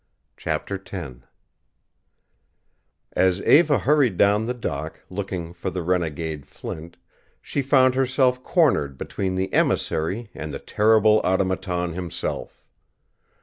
[0.35, 1.17] CHAPTER X
[3.11, 6.97] As Eva hurried down the dock, looking for the renegade, Flint
[7.39, 12.65] she found herself cornered between the emissary and the terrible Automaton himself.